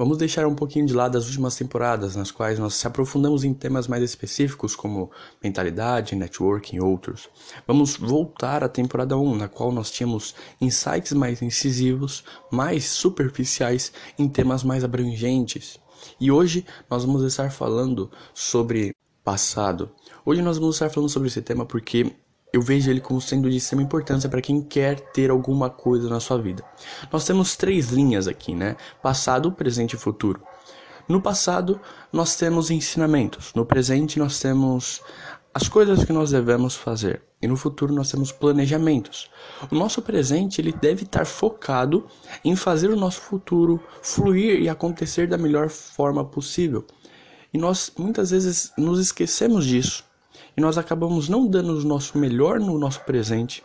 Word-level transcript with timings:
Vamos 0.00 0.16
deixar 0.16 0.46
um 0.46 0.54
pouquinho 0.54 0.86
de 0.86 0.94
lado 0.94 1.18
as 1.18 1.26
últimas 1.26 1.56
temporadas, 1.56 2.14
nas 2.14 2.30
quais 2.30 2.56
nós 2.56 2.74
se 2.74 2.86
aprofundamos 2.86 3.42
em 3.42 3.52
temas 3.52 3.88
mais 3.88 4.00
específicos 4.00 4.76
como 4.76 5.10
mentalidade, 5.42 6.14
networking 6.14 6.76
e 6.76 6.80
outros. 6.80 7.28
Vamos 7.66 7.96
voltar 7.96 8.62
à 8.62 8.68
temporada 8.68 9.16
1, 9.16 9.34
na 9.34 9.48
qual 9.48 9.72
nós 9.72 9.90
tínhamos 9.90 10.36
insights 10.60 11.12
mais 11.14 11.42
incisivos, 11.42 12.22
mais 12.48 12.84
superficiais 12.84 13.92
em 14.16 14.28
temas 14.28 14.62
mais 14.62 14.84
abrangentes. 14.84 15.80
E 16.20 16.30
hoje 16.30 16.64
nós 16.88 17.04
vamos 17.04 17.24
estar 17.24 17.50
falando 17.50 18.08
sobre 18.32 18.94
passado. 19.24 19.90
Hoje 20.24 20.40
nós 20.42 20.58
vamos 20.58 20.76
estar 20.76 20.90
falando 20.90 21.10
sobre 21.10 21.26
esse 21.26 21.42
tema 21.42 21.66
porque 21.66 22.14
eu 22.52 22.62
vejo 22.62 22.90
ele 22.90 23.00
como 23.00 23.20
sendo 23.20 23.50
de 23.50 23.56
extrema 23.56 23.82
importância 23.82 24.28
para 24.28 24.40
quem 24.40 24.62
quer 24.62 25.00
ter 25.12 25.30
alguma 25.30 25.68
coisa 25.68 26.08
na 26.08 26.18
sua 26.18 26.40
vida. 26.40 26.64
Nós 27.12 27.24
temos 27.24 27.56
três 27.56 27.90
linhas 27.90 28.26
aqui, 28.26 28.54
né? 28.54 28.76
Passado, 29.02 29.52
presente 29.52 29.94
e 29.94 29.98
futuro. 29.98 30.40
No 31.06 31.20
passado, 31.20 31.80
nós 32.12 32.36
temos 32.36 32.70
ensinamentos. 32.70 33.52
No 33.54 33.66
presente, 33.66 34.18
nós 34.18 34.40
temos 34.40 35.00
as 35.52 35.68
coisas 35.68 36.04
que 36.04 36.12
nós 36.12 36.30
devemos 36.30 36.74
fazer. 36.74 37.22
E 37.40 37.46
no 37.46 37.56
futuro, 37.56 37.94
nós 37.94 38.10
temos 38.10 38.32
planejamentos. 38.32 39.30
O 39.70 39.74
nosso 39.74 40.00
presente 40.02 40.60
ele 40.60 40.72
deve 40.72 41.04
estar 41.04 41.26
focado 41.26 42.06
em 42.44 42.56
fazer 42.56 42.90
o 42.90 42.96
nosso 42.96 43.20
futuro 43.20 43.82
fluir 44.02 44.60
e 44.60 44.68
acontecer 44.68 45.28
da 45.28 45.38
melhor 45.38 45.68
forma 45.68 46.24
possível. 46.24 46.84
E 47.52 47.58
nós 47.58 47.92
muitas 47.98 48.30
vezes 48.30 48.72
nos 48.76 48.98
esquecemos 48.98 49.64
disso 49.64 50.07
e 50.58 50.60
nós 50.60 50.76
acabamos 50.76 51.28
não 51.28 51.46
dando 51.46 51.78
o 51.78 51.84
nosso 51.84 52.18
melhor 52.18 52.58
no 52.58 52.76
nosso 52.80 53.04
presente. 53.04 53.62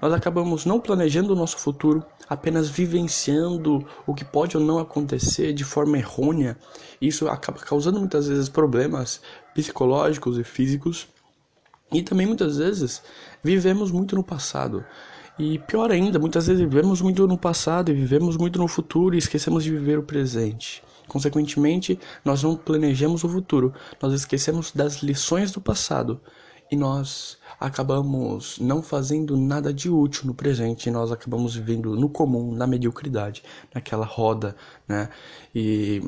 Nós 0.00 0.12
acabamos 0.12 0.64
não 0.64 0.78
planejando 0.78 1.32
o 1.32 1.36
nosso 1.36 1.58
futuro, 1.58 2.00
apenas 2.28 2.68
vivenciando 2.68 3.84
o 4.06 4.14
que 4.14 4.24
pode 4.24 4.56
ou 4.56 4.62
não 4.62 4.78
acontecer 4.78 5.52
de 5.52 5.64
forma 5.64 5.98
errônea. 5.98 6.56
Isso 7.02 7.26
acaba 7.26 7.58
causando 7.58 7.98
muitas 7.98 8.28
vezes 8.28 8.48
problemas 8.48 9.20
psicológicos 9.52 10.38
e 10.38 10.44
físicos. 10.44 11.08
E 11.90 12.04
também 12.04 12.24
muitas 12.24 12.58
vezes 12.58 13.02
vivemos 13.42 13.90
muito 13.90 14.14
no 14.14 14.22
passado. 14.22 14.84
E 15.40 15.58
pior 15.58 15.90
ainda, 15.90 16.20
muitas 16.20 16.46
vezes 16.46 16.60
vivemos 16.62 17.02
muito 17.02 17.26
no 17.26 17.36
passado 17.36 17.90
e 17.90 17.94
vivemos 17.94 18.36
muito 18.36 18.60
no 18.60 18.68
futuro 18.68 19.16
e 19.16 19.18
esquecemos 19.18 19.64
de 19.64 19.72
viver 19.72 19.98
o 19.98 20.04
presente. 20.04 20.84
Consequentemente, 21.08 21.98
nós 22.24 22.42
não 22.42 22.54
planejamos 22.54 23.24
o 23.24 23.28
futuro, 23.28 23.72
nós 24.00 24.12
esquecemos 24.12 24.70
das 24.72 25.02
lições 25.02 25.50
do 25.50 25.60
passado 25.60 26.20
e 26.70 26.76
nós 26.76 27.38
acabamos 27.58 28.58
não 28.58 28.82
fazendo 28.82 29.36
nada 29.36 29.72
de 29.72 29.88
útil 29.88 30.26
no 30.26 30.34
presente, 30.34 30.90
nós 30.90 31.10
acabamos 31.10 31.56
vivendo 31.56 31.96
no 31.96 32.08
comum, 32.08 32.52
na 32.52 32.66
mediocridade, 32.66 33.42
naquela 33.74 34.04
roda, 34.04 34.54
né? 34.86 35.08
E, 35.54 36.02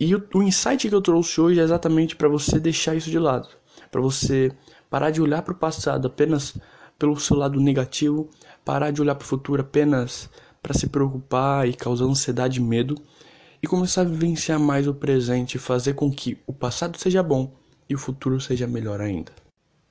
e 0.00 0.14
o, 0.14 0.26
o 0.34 0.42
insight 0.42 0.88
que 0.88 0.94
eu 0.94 1.02
trouxe 1.02 1.40
hoje 1.40 1.60
é 1.60 1.62
exatamente 1.62 2.16
para 2.16 2.28
você 2.28 2.58
deixar 2.58 2.94
isso 2.94 3.10
de 3.10 3.18
lado, 3.18 3.48
para 3.90 4.00
você 4.00 4.50
parar 4.88 5.10
de 5.10 5.20
olhar 5.20 5.42
para 5.42 5.52
o 5.52 5.56
passado 5.56 6.06
apenas 6.06 6.56
pelo 6.98 7.18
seu 7.20 7.36
lado 7.36 7.60
negativo, 7.60 8.30
parar 8.64 8.90
de 8.90 9.02
olhar 9.02 9.14
para 9.14 9.24
o 9.24 9.28
futuro 9.28 9.60
apenas 9.60 10.30
para 10.62 10.72
se 10.72 10.88
preocupar 10.88 11.68
e 11.68 11.74
causar 11.74 12.06
ansiedade 12.06 12.58
e 12.58 12.62
medo 12.62 12.96
e 13.66 13.68
começar 13.68 14.02
a 14.02 14.04
vivenciar 14.04 14.60
mais 14.60 14.86
o 14.86 14.94
presente 14.94 15.56
e 15.56 15.58
fazer 15.58 15.94
com 15.94 16.08
que 16.08 16.38
o 16.46 16.52
passado 16.52 16.96
seja 16.96 17.20
bom 17.20 17.52
e 17.88 17.96
o 17.96 17.98
futuro 17.98 18.40
seja 18.40 18.64
melhor 18.64 19.00
ainda. 19.00 19.32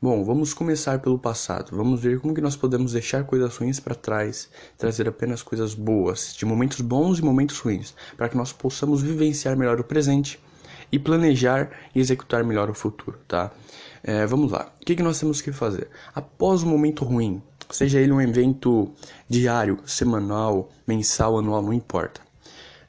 Bom, 0.02 0.24
vamos 0.24 0.54
começar 0.54 1.00
pelo 1.00 1.20
passado. 1.20 1.76
Vamos 1.76 2.00
ver 2.00 2.22
como 2.22 2.34
que 2.34 2.40
nós 2.40 2.56
podemos 2.56 2.94
deixar 2.94 3.26
coisas 3.26 3.58
ruins 3.58 3.78
para 3.82 3.94
trás, 3.94 4.50
trazer 4.78 5.10
apenas 5.10 5.44
coisas 5.44 5.74
boas, 5.74 6.34
de 6.38 6.46
momentos 6.46 6.80
bons 6.80 7.20
e 7.20 7.22
momentos 7.22 7.60
ruins, 7.60 7.94
para 8.16 8.30
que 8.30 8.38
nós 8.38 8.54
possamos 8.54 9.02
vivenciar 9.02 9.58
melhor 9.58 9.78
o 9.78 9.84
presente 9.84 10.40
e 10.90 10.98
planejar 10.98 11.70
e 11.94 12.00
executar 12.00 12.46
melhor 12.46 12.70
o 12.70 12.74
futuro, 12.74 13.20
tá? 13.28 13.52
É, 14.02 14.26
vamos 14.26 14.54
lá. 14.54 14.72
O 14.82 14.86
que, 14.86 14.96
que 14.96 15.04
nós 15.04 15.20
temos 15.20 15.42
que 15.42 15.52
fazer? 15.52 15.90
Após 16.14 16.64
o 16.64 16.68
momento 16.68 17.04
ruim, 17.04 17.42
seja 17.70 18.00
ele 18.00 18.14
um 18.14 18.22
evento 18.22 18.90
diário, 19.28 19.80
semanal, 19.86 20.70
mensal, 20.88 21.38
anual, 21.38 21.62
não 21.62 21.74
importa 21.74 22.26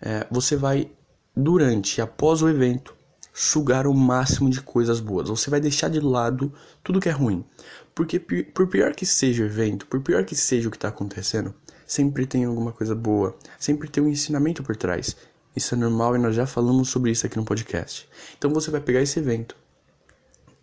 é, 0.01 0.27
você 0.31 0.57
vai, 0.57 0.91
durante 1.35 1.99
e 1.99 2.01
após 2.01 2.43
o 2.43 2.49
evento, 2.49 2.95
sugar 3.33 3.87
o 3.87 3.93
máximo 3.93 4.49
de 4.49 4.63
coisas 4.63 4.99
boas. 4.99 5.29
Você 5.29 5.51
vai 5.51 5.61
deixar 5.61 5.89
de 5.89 6.01
lado 6.01 6.53
tudo 6.83 7.01
que 7.01 7.09
é 7.09 7.13
ruim. 7.13 7.45
Porque 7.95 8.19
por 8.19 8.67
pior 8.67 8.95
que 8.95 9.05
seja 9.05 9.43
o 9.43 9.47
evento, 9.47 9.87
por 9.87 10.01
pior 10.01 10.25
que 10.25 10.35
seja 10.35 10.69
o 10.69 10.71
que 10.71 10.77
está 10.77 10.89
acontecendo, 10.89 11.55
sempre 11.87 12.27
tem 12.27 12.45
alguma 12.45 12.73
coisa 12.73 12.95
boa, 12.95 13.37
sempre 13.59 13.89
tem 13.89 14.03
um 14.03 14.09
ensinamento 14.09 14.63
por 14.63 14.77
trás. 14.77 15.17
Isso 15.55 15.75
é 15.75 15.79
normal 15.79 16.17
e 16.17 16.19
nós 16.19 16.35
já 16.35 16.47
falamos 16.47 16.89
sobre 16.89 17.11
isso 17.11 17.27
aqui 17.27 17.37
no 17.37 17.45
podcast. 17.45 18.09
Então 18.37 18.51
você 18.51 18.71
vai 18.71 18.81
pegar 18.81 19.01
esse 19.01 19.19
evento 19.19 19.57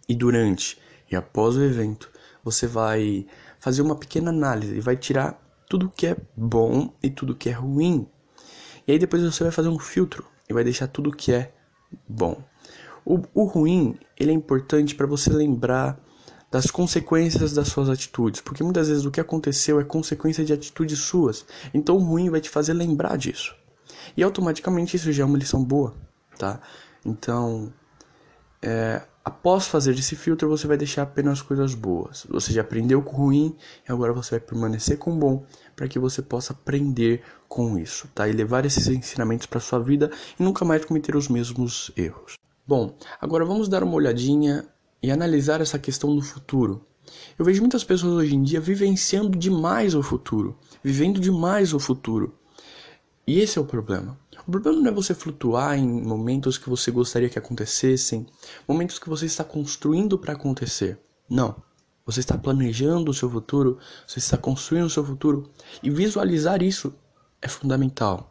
e 0.07 0.15
durante 0.15 0.77
e 1.11 1.15
após 1.15 1.55
o 1.55 1.63
evento, 1.63 2.09
você 2.43 2.65
vai 2.65 3.25
fazer 3.59 3.81
uma 3.81 3.95
pequena 3.95 4.31
análise 4.31 4.75
e 4.75 4.81
vai 4.81 4.97
tirar 4.97 5.39
tudo 5.69 5.89
que 5.89 6.07
é 6.07 6.17
bom 6.35 6.93
e 7.01 7.09
tudo 7.09 7.35
que 7.35 7.49
é 7.49 7.53
ruim 7.53 8.07
e 8.87 8.91
aí 8.91 8.99
depois 8.99 9.23
você 9.23 9.43
vai 9.43 9.51
fazer 9.51 9.69
um 9.69 9.79
filtro 9.79 10.25
e 10.49 10.53
vai 10.53 10.63
deixar 10.63 10.87
tudo 10.87 11.11
que 11.11 11.31
é 11.31 11.53
bom. 12.07 12.43
O, 13.05 13.21
o 13.33 13.43
ruim, 13.43 13.97
ele 14.17 14.31
é 14.31 14.33
importante 14.33 14.95
para 14.95 15.07
você 15.07 15.29
lembrar 15.29 15.99
das 16.49 16.69
consequências 16.69 17.51
das 17.53 17.67
suas 17.67 17.89
atitudes, 17.89 18.39
porque 18.39 18.63
muitas 18.63 18.87
vezes 18.87 19.05
o 19.05 19.11
que 19.11 19.19
aconteceu 19.19 19.79
é 19.79 19.83
consequência 19.83 20.45
de 20.45 20.53
atitudes 20.53 20.99
suas. 20.99 21.45
Então 21.73 21.97
o 21.97 22.03
ruim 22.03 22.29
vai 22.29 22.39
te 22.39 22.49
fazer 22.49 22.73
lembrar 22.73 23.17
disso. 23.17 23.55
E 24.15 24.23
automaticamente 24.23 24.95
isso 24.95 25.11
já 25.11 25.23
é 25.23 25.25
uma 25.25 25.37
lição 25.37 25.63
boa, 25.63 25.95
tá? 26.37 26.61
Então, 27.05 27.73
é, 28.63 29.01
após 29.25 29.67
fazer 29.67 29.91
esse 29.91 30.15
filtro, 30.15 30.47
você 30.47 30.65
vai 30.65 30.77
deixar 30.77 31.03
apenas 31.03 31.41
coisas 31.41 31.75
boas. 31.75 32.25
Você 32.29 32.53
já 32.53 32.61
aprendeu 32.61 33.01
com 33.01 33.11
o 33.11 33.25
ruim 33.25 33.55
e 33.87 33.91
agora 33.91 34.13
você 34.13 34.31
vai 34.31 34.39
permanecer 34.39 34.97
com 34.97 35.11
o 35.13 35.17
bom 35.17 35.45
para 35.75 35.87
que 35.87 35.99
você 35.99 36.21
possa 36.21 36.53
aprender 36.53 37.21
com 37.49 37.77
isso, 37.77 38.07
tá? 38.15 38.27
E 38.27 38.31
levar 38.31 38.65
esses 38.65 38.87
ensinamentos 38.87 39.45
para 39.45 39.59
sua 39.59 39.79
vida 39.79 40.09
e 40.39 40.43
nunca 40.43 40.63
mais 40.63 40.85
cometer 40.85 41.15
os 41.15 41.27
mesmos 41.27 41.91
erros. 41.97 42.37
Bom, 42.65 42.95
agora 43.19 43.43
vamos 43.43 43.67
dar 43.67 43.83
uma 43.83 43.95
olhadinha 43.95 44.65
e 45.01 45.11
analisar 45.11 45.59
essa 45.59 45.77
questão 45.77 46.15
do 46.15 46.21
futuro. 46.21 46.85
Eu 47.37 47.43
vejo 47.43 47.59
muitas 47.59 47.83
pessoas 47.83 48.13
hoje 48.13 48.35
em 48.35 48.41
dia 48.41 48.61
vivenciando 48.61 49.37
demais 49.37 49.93
o 49.93 50.01
futuro, 50.01 50.57
vivendo 50.81 51.19
demais 51.19 51.73
o 51.73 51.79
futuro. 51.79 52.33
E 53.25 53.39
esse 53.39 53.57
é 53.57 53.61
o 53.61 53.65
problema. 53.65 54.17
O 54.45 54.51
problema 54.51 54.81
não 54.81 54.91
é 54.91 54.93
você 54.93 55.13
flutuar 55.13 55.77
em 55.77 55.87
momentos 55.87 56.57
que 56.57 56.69
você 56.69 56.91
gostaria 56.91 57.29
que 57.29 57.39
acontecessem, 57.39 58.27
momentos 58.67 58.99
que 58.99 59.07
você 59.07 59.25
está 59.25 59.43
construindo 59.43 60.17
para 60.17 60.33
acontecer. 60.33 60.99
Não. 61.29 61.55
Você 62.05 62.19
está 62.19 62.37
planejando 62.37 63.11
o 63.11 63.13
seu 63.13 63.29
futuro, 63.29 63.79
você 64.05 64.19
está 64.19 64.37
construindo 64.37 64.85
o 64.85 64.89
seu 64.89 65.05
futuro 65.05 65.49
e 65.81 65.89
visualizar 65.89 66.61
isso 66.61 66.93
é 67.41 67.47
fundamental, 67.47 68.29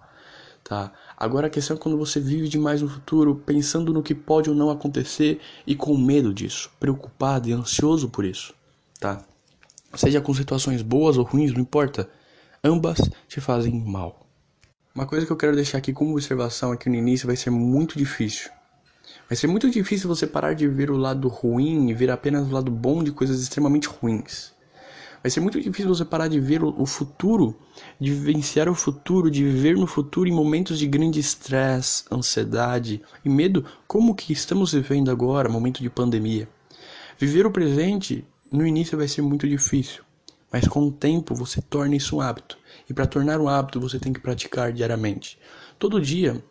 tá? 0.63 0.93
Agora 1.17 1.47
a 1.47 1.51
questão 1.51 1.77
é 1.77 1.81
quando 1.81 1.97
você 1.97 2.21
vive 2.21 2.49
demais 2.49 2.83
no 2.83 2.89
futuro, 2.89 3.37
pensando 3.47 3.91
no 3.95 4.03
que 4.03 4.15
pode 4.15 4.51
ou 4.51 4.57
não 4.57 4.69
acontecer 4.69 5.41
e 5.67 5.75
com 5.75 5.97
medo 5.97 6.35
disso, 6.35 6.71
preocupado 6.79 7.49
e 7.49 7.53
ansioso 7.53 8.11
por 8.11 8.27
isso, 8.27 8.53
tá? 9.01 9.25
Seja 9.95 10.21
com 10.21 10.35
situações 10.35 10.83
boas 10.83 11.17
ou 11.17 11.25
ruins, 11.25 11.53
não 11.53 11.61
importa, 11.61 12.11
ambas 12.63 12.99
te 13.27 13.41
fazem 13.41 13.73
mal. 13.73 14.22
Uma 14.95 15.07
coisa 15.07 15.25
que 15.25 15.33
eu 15.33 15.37
quero 15.39 15.57
deixar 15.57 15.79
aqui 15.79 15.91
como 15.91 16.13
observação 16.13 16.71
é 16.71 16.77
que 16.77 16.91
no 16.91 16.95
início 16.95 17.27
vai 17.27 17.35
ser 17.35 17.49
muito 17.49 17.97
difícil. 17.97 18.51
Vai 19.27 19.35
ser 19.35 19.47
muito 19.47 19.71
difícil 19.71 20.07
você 20.07 20.27
parar 20.27 20.53
de 20.53 20.69
ver 20.69 20.91
o 20.91 20.99
lado 20.99 21.29
ruim 21.29 21.89
e 21.89 21.95
ver 21.95 22.11
apenas 22.11 22.47
o 22.47 22.53
lado 22.53 22.71
bom 22.71 23.03
de 23.03 23.11
coisas 23.11 23.41
extremamente 23.41 23.89
ruins. 23.89 24.53
Vai 25.23 25.31
ser 25.31 25.41
muito 25.41 25.59
difícil 25.59 25.89
você 25.89 26.05
parar 26.05 26.29
de 26.29 26.39
ver 26.39 26.63
o 26.63 26.85
futuro, 26.85 27.59
de 27.99 28.13
vivenciar 28.13 28.69
o 28.69 28.75
futuro, 28.75 29.31
de 29.31 29.43
viver 29.43 29.79
no 29.79 29.87
futuro 29.87 30.29
em 30.29 30.33
momentos 30.33 30.79
de 30.79 30.87
grande 30.87 31.19
estresse, 31.19 32.05
ansiedade 32.13 33.01
e 33.25 33.31
medo, 33.31 33.65
como 33.87 34.15
que 34.15 34.31
estamos 34.31 34.75
vivendo 34.75 35.11
agora, 35.11 35.49
momento 35.49 35.83
de 35.83 35.89
pandemia. 35.89 36.47
Viver 37.19 37.47
o 37.47 37.51
presente 37.51 38.27
no 38.51 38.67
início 38.67 38.99
vai 38.99 39.09
ser 39.09 39.23
muito 39.23 39.49
difícil, 39.49 40.05
mas 40.53 40.69
com 40.69 40.87
o 40.87 40.93
tempo 40.93 41.35
você 41.35 41.63
torna 41.63 41.97
isso 41.97 42.17
um 42.17 42.21
hábito. 42.21 42.59
E 42.89 42.93
para 42.93 43.07
tornar 43.07 43.41
um 43.41 43.49
hábito, 43.49 43.81
você 43.81 43.99
tem 43.99 44.13
que 44.13 44.21
praticar 44.21 44.73
diariamente. 44.73 45.39
Todo 45.79 46.01
dia, 46.01 46.45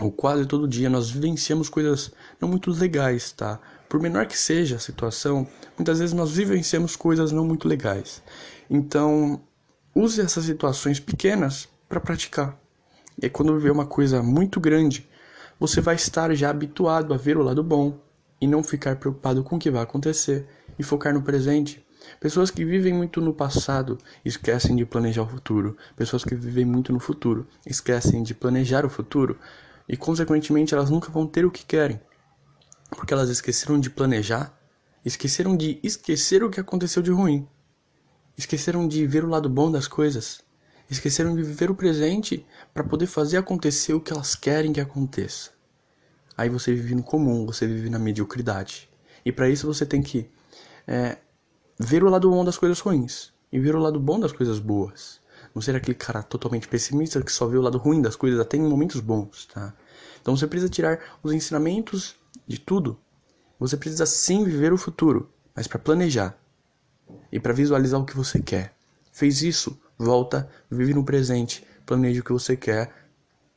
ou 0.00 0.12
quase 0.12 0.46
todo 0.46 0.68
dia, 0.68 0.88
nós 0.88 1.10
vivenciamos 1.10 1.68
coisas 1.68 2.12
não 2.40 2.48
muito 2.48 2.70
legais, 2.70 3.32
tá? 3.32 3.60
Por 3.88 4.00
menor 4.00 4.26
que 4.26 4.38
seja 4.38 4.76
a 4.76 4.80
situação, 4.80 5.46
muitas 5.76 5.98
vezes 5.98 6.14
nós 6.14 6.32
vivenciamos 6.32 6.96
coisas 6.96 7.32
não 7.32 7.44
muito 7.44 7.68
legais. 7.68 8.22
Então, 8.70 9.40
use 9.94 10.20
essas 10.20 10.44
situações 10.44 11.00
pequenas 11.00 11.68
para 11.88 12.00
praticar. 12.00 12.58
E 13.20 13.28
quando 13.28 13.58
vê 13.58 13.70
uma 13.70 13.86
coisa 13.86 14.22
muito 14.22 14.58
grande, 14.58 15.08
você 15.58 15.80
vai 15.80 15.94
estar 15.94 16.34
já 16.34 16.50
habituado 16.50 17.14
a 17.14 17.16
ver 17.16 17.36
o 17.36 17.42
lado 17.42 17.62
bom 17.62 17.98
e 18.40 18.46
não 18.46 18.62
ficar 18.62 18.96
preocupado 18.96 19.44
com 19.44 19.56
o 19.56 19.58
que 19.58 19.70
vai 19.70 19.82
acontecer 19.82 20.46
e 20.78 20.82
focar 20.82 21.14
no 21.14 21.22
presente 21.22 21.84
Pessoas 22.20 22.50
que 22.50 22.64
vivem 22.64 22.92
muito 22.92 23.20
no 23.20 23.32
passado 23.32 23.98
esquecem 24.24 24.76
de 24.76 24.84
planejar 24.84 25.22
o 25.22 25.28
futuro. 25.28 25.76
Pessoas 25.96 26.24
que 26.24 26.34
vivem 26.34 26.64
muito 26.64 26.92
no 26.92 27.00
futuro 27.00 27.46
esquecem 27.66 28.22
de 28.22 28.34
planejar 28.34 28.84
o 28.84 28.90
futuro. 28.90 29.38
e, 29.88 29.96
consequentemente, 29.96 30.74
elas 30.74 30.88
nunca 30.88 31.10
vão 31.10 31.26
ter 31.26 31.44
o 31.44 31.50
que 31.50 31.64
querem, 31.64 32.00
porque 32.90 33.12
elas 33.12 33.28
esqueceram 33.28 33.78
de 33.78 33.90
planejar, 33.90 34.58
esqueceram 35.04 35.56
de 35.56 35.78
esquecer 35.82 36.42
o 36.42 36.48
que 36.48 36.58
aconteceu 36.58 37.02
de 37.02 37.10
ruim, 37.10 37.46
esqueceram 38.36 38.88
de 38.88 39.06
ver 39.06 39.24
o 39.24 39.28
lado 39.28 39.48
bom 39.48 39.70
das 39.70 39.86
coisas, 39.86 40.40
esqueceram 40.90 41.36
de 41.36 41.42
viver 41.42 41.70
o 41.70 41.74
presente 41.74 42.46
para 42.72 42.84
poder 42.84 43.06
fazer 43.06 43.36
acontecer 43.36 43.92
o 43.92 44.00
que 44.00 44.12
elas 44.12 44.34
querem 44.34 44.72
que 44.72 44.80
aconteça. 44.80 45.50
Aí 46.36 46.48
você 46.48 46.74
vive 46.74 46.94
no 46.94 47.02
comum, 47.02 47.46
você 47.46 47.66
vive 47.66 47.88
na 47.88 47.98
mediocridade. 47.98 48.88
E 49.24 49.30
para 49.30 49.48
isso 49.48 49.66
você 49.66 49.86
tem 49.86 50.02
que 50.02 50.28
é, 50.86 51.18
ver 51.78 52.04
o 52.04 52.08
lado 52.08 52.30
bom 52.30 52.44
das 52.44 52.56
coisas 52.56 52.80
ruins 52.80 53.32
e 53.52 53.58
ver 53.58 53.74
o 53.74 53.80
lado 53.80 53.98
bom 53.98 54.18
das 54.18 54.32
coisas 54.32 54.58
boas. 54.58 55.20
Não 55.54 55.62
ser 55.62 55.76
aquele 55.76 55.94
cara 55.94 56.22
totalmente 56.22 56.68
pessimista 56.68 57.22
que 57.22 57.30
só 57.30 57.46
vê 57.46 57.56
o 57.56 57.62
lado 57.62 57.78
ruim 57.78 58.02
das 58.02 58.16
coisas 58.16 58.40
até 58.40 58.56
em 58.56 58.62
momentos 58.62 59.00
bons, 59.00 59.46
tá? 59.46 59.74
Então 60.20 60.36
você 60.36 60.46
precisa 60.46 60.70
tirar 60.70 60.98
os 61.22 61.32
ensinamentos 61.32 62.16
de 62.46 62.58
tudo. 62.58 62.98
Você 63.58 63.76
precisa 63.76 64.06
sim 64.06 64.44
viver 64.44 64.72
o 64.72 64.78
futuro, 64.78 65.30
mas 65.54 65.66
para 65.66 65.78
planejar 65.78 66.36
e 67.30 67.38
para 67.38 67.52
visualizar 67.52 68.00
o 68.00 68.04
que 68.04 68.16
você 68.16 68.40
quer. 68.40 68.74
Fez 69.12 69.42
isso, 69.42 69.78
volta, 69.96 70.48
vive 70.70 70.92
no 70.92 71.04
presente, 71.04 71.64
planeja 71.86 72.20
o 72.20 72.24
que 72.24 72.32
você 72.32 72.56
quer, 72.56 72.92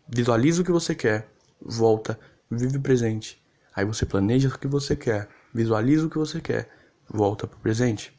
visualiza 0.07 0.61
o 0.61 0.65
que 0.65 0.71
você 0.71 0.93
quer, 0.93 1.31
volta, 1.59 2.19
vive 2.49 2.77
o 2.77 2.81
presente. 2.81 3.41
Aí 3.75 3.85
você 3.85 4.05
planeja 4.05 4.49
o 4.49 4.57
que 4.57 4.67
você 4.67 4.95
quer, 4.95 5.27
visualiza 5.53 6.05
o 6.05 6.09
que 6.09 6.17
você 6.17 6.39
quer, 6.39 6.69
volta 7.09 7.48
para 7.48 7.57
o 7.57 7.62
presente. 7.62 8.15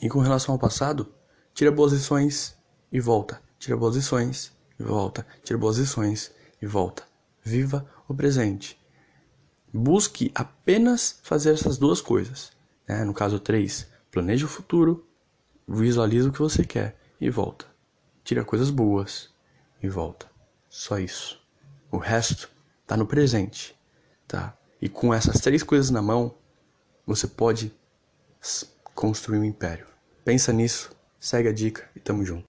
E 0.00 0.08
com 0.08 0.20
relação 0.20 0.54
ao 0.54 0.58
passado, 0.58 1.12
tira 1.54 1.70
boas 1.70 1.92
lições 1.92 2.56
e 2.90 3.00
volta. 3.00 3.40
Tira 3.58 3.76
boas 3.76 3.96
lições 3.96 4.52
e 4.78 4.82
volta. 4.82 5.26
Tira 5.44 5.58
boas 5.58 5.76
lições 5.76 6.32
e 6.60 6.66
volta. 6.66 7.04
Viva 7.42 7.86
o 8.08 8.14
presente. 8.14 8.78
Busque 9.72 10.32
apenas 10.34 11.20
fazer 11.22 11.52
essas 11.52 11.78
duas 11.78 12.00
coisas. 12.00 12.52
Né? 12.88 13.04
No 13.04 13.14
caso 13.14 13.38
3, 13.38 13.86
planeje 14.10 14.44
o 14.44 14.48
futuro, 14.48 15.06
visualiza 15.68 16.28
o 16.28 16.32
que 16.32 16.40
você 16.40 16.64
quer 16.64 16.98
e 17.20 17.30
volta. 17.30 17.66
Tira 18.24 18.44
coisas 18.44 18.70
boas 18.70 19.30
e 19.82 19.88
volta. 19.88 20.30
Só 20.68 20.98
isso. 20.98 21.40
O 21.90 21.98
resto 21.98 22.48
tá 22.86 22.96
no 22.96 23.06
presente, 23.06 23.76
tá? 24.26 24.56
E 24.80 24.88
com 24.88 25.12
essas 25.12 25.40
três 25.40 25.62
coisas 25.62 25.90
na 25.90 26.00
mão, 26.00 26.34
você 27.06 27.26
pode 27.26 27.72
construir 28.94 29.38
um 29.38 29.44
império. 29.44 29.86
Pensa 30.24 30.52
nisso, 30.52 30.90
segue 31.18 31.48
a 31.48 31.52
dica 31.52 31.88
e 31.94 32.00
tamo 32.00 32.24
junto. 32.24 32.38